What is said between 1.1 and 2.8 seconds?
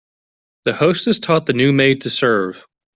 taught the new maid to serve.